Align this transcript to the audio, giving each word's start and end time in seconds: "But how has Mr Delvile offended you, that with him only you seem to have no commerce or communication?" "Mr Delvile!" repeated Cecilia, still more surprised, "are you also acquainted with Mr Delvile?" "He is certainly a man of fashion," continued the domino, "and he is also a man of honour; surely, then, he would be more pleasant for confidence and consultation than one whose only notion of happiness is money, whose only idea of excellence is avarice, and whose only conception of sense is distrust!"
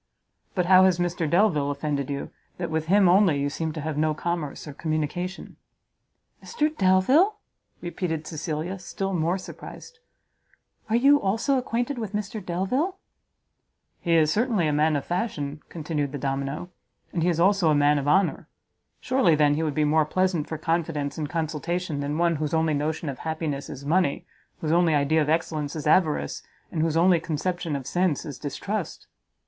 "But 0.55 0.65
how 0.65 0.85
has 0.85 0.97
Mr 0.97 1.29
Delvile 1.29 1.69
offended 1.69 2.09
you, 2.09 2.31
that 2.57 2.71
with 2.71 2.87
him 2.87 3.07
only 3.07 3.39
you 3.39 3.51
seem 3.51 3.71
to 3.73 3.81
have 3.81 3.99
no 3.99 4.15
commerce 4.15 4.67
or 4.67 4.73
communication?" 4.73 5.57
"Mr 6.43 6.75
Delvile!" 6.75 7.37
repeated 7.81 8.25
Cecilia, 8.25 8.79
still 8.79 9.13
more 9.13 9.37
surprised, 9.37 9.99
"are 10.89 10.95
you 10.95 11.21
also 11.21 11.55
acquainted 11.55 11.99
with 11.99 12.13
Mr 12.13 12.43
Delvile?" 12.43 12.97
"He 13.99 14.15
is 14.15 14.31
certainly 14.31 14.65
a 14.67 14.73
man 14.73 14.95
of 14.95 15.05
fashion," 15.05 15.61
continued 15.69 16.13
the 16.13 16.17
domino, 16.17 16.71
"and 17.13 17.21
he 17.21 17.29
is 17.29 17.39
also 17.39 17.69
a 17.69 17.75
man 17.75 17.99
of 17.99 18.07
honour; 18.07 18.47
surely, 19.01 19.35
then, 19.35 19.53
he 19.53 19.61
would 19.61 19.75
be 19.75 19.83
more 19.83 20.05
pleasant 20.07 20.47
for 20.47 20.57
confidence 20.57 21.19
and 21.19 21.29
consultation 21.29 21.99
than 21.99 22.17
one 22.17 22.37
whose 22.37 22.55
only 22.55 22.73
notion 22.73 23.07
of 23.07 23.19
happiness 23.19 23.69
is 23.69 23.85
money, 23.85 24.25
whose 24.61 24.71
only 24.71 24.95
idea 24.95 25.21
of 25.21 25.29
excellence 25.29 25.75
is 25.75 25.85
avarice, 25.85 26.41
and 26.71 26.81
whose 26.81 26.97
only 26.97 27.19
conception 27.19 27.75
of 27.75 27.85
sense 27.85 28.25
is 28.25 28.39
distrust!" 28.39 29.05